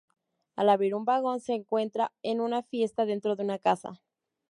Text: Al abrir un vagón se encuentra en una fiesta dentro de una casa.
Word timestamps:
Al 0.55 0.69
abrir 0.69 0.95
un 0.95 1.05
vagón 1.05 1.39
se 1.41 1.53
encuentra 1.53 2.11
en 2.23 2.41
una 2.41 2.63
fiesta 2.63 3.05
dentro 3.05 3.35
de 3.35 3.43
una 3.43 3.59
casa. 3.59 4.01